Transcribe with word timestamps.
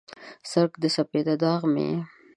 څرک 0.49 0.71
د 0.81 0.85
سپیده 0.95 1.35
داغ 1.41 1.61
مې 1.73 1.83
یې 1.91 1.97